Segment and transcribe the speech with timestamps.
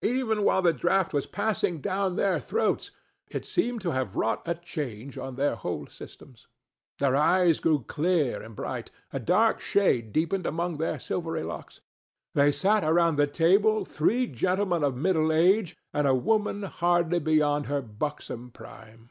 [0.00, 2.92] Even while the draught was passing down their throats
[3.28, 6.46] it seemed to have wrought a change on their whole systems.
[6.98, 11.82] Their eyes grew clear and bright; a dark shade deepened among their silvery locks:
[12.34, 17.66] they sat around the table three gentlemen of middle age and a woman hardly beyond
[17.66, 19.10] her buxom prime.